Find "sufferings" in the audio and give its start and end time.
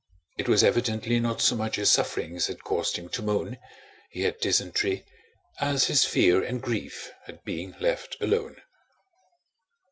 1.91-2.47